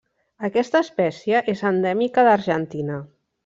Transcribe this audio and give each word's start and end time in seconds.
Aquesta 0.47 0.81
espècie 0.85 1.43
és 1.55 1.63
endèmica 1.73 2.27
d'Argentina. 2.31 3.01